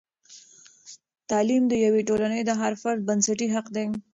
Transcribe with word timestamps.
تعلیم 1.29 1.63
د 1.69 1.73
یوې 1.85 2.01
ټولنې 2.09 2.41
د 2.45 2.51
هر 2.61 2.73
فرد 2.81 2.99
بنسټي 3.07 3.47
حق 3.55 3.67
دی. 3.75 3.87